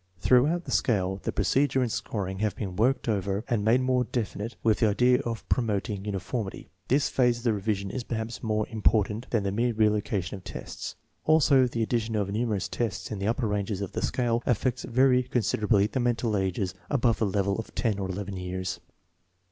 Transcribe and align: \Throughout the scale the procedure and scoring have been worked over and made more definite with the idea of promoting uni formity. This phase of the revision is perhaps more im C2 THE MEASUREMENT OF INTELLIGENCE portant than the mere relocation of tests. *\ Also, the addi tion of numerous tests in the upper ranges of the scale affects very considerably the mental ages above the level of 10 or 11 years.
\Throughout 0.19 0.63
the 0.65 0.71
scale 0.71 1.17
the 1.21 1.31
procedure 1.31 1.83
and 1.83 1.91
scoring 1.91 2.39
have 2.39 2.55
been 2.55 2.75
worked 2.75 3.07
over 3.07 3.43
and 3.47 3.63
made 3.63 3.81
more 3.81 4.03
definite 4.03 4.55
with 4.63 4.79
the 4.79 4.87
idea 4.87 5.19
of 5.19 5.47
promoting 5.47 6.05
uni 6.05 6.17
formity. 6.17 6.69
This 6.87 7.07
phase 7.07 7.37
of 7.37 7.43
the 7.43 7.53
revision 7.53 7.91
is 7.91 8.03
perhaps 8.03 8.41
more 8.41 8.65
im 8.69 8.81
C2 8.81 8.81
THE 8.81 8.81
MEASUREMENT 8.81 8.87
OF 8.87 8.87
INTELLIGENCE 8.87 8.91
portant 8.91 9.29
than 9.29 9.43
the 9.43 9.51
mere 9.51 9.73
relocation 9.73 10.37
of 10.37 10.43
tests. 10.43 10.95
*\ 11.09 11.23
Also, 11.25 11.67
the 11.67 11.85
addi 11.85 11.99
tion 11.99 12.15
of 12.15 12.31
numerous 12.31 12.67
tests 12.67 13.11
in 13.11 13.19
the 13.19 13.27
upper 13.27 13.45
ranges 13.47 13.79
of 13.81 13.91
the 13.91 14.01
scale 14.01 14.41
affects 14.47 14.85
very 14.85 15.21
considerably 15.21 15.85
the 15.85 15.99
mental 15.99 16.35
ages 16.35 16.73
above 16.89 17.19
the 17.19 17.27
level 17.27 17.59
of 17.59 17.75
10 17.75 17.99
or 17.99 18.09
11 18.09 18.37
years. 18.37 18.79